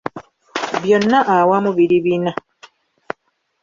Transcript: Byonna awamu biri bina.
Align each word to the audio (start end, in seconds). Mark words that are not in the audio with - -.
Byonna 0.81 1.19
awamu 1.35 1.71
biri 1.77 1.97
bina. 2.05 2.31